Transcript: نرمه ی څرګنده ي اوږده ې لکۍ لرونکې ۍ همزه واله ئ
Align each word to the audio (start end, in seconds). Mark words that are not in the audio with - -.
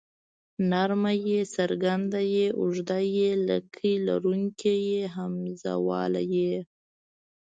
نرمه 0.71 1.13
ی 1.31 1.37
څرګنده 1.55 2.21
ي 2.35 2.45
اوږده 2.59 2.99
ې 3.25 3.29
لکۍ 3.47 3.93
لرونکې 4.07 4.73
ۍ 4.85 4.89
همزه 5.15 5.73
واله 5.87 6.21
ئ 6.33 6.37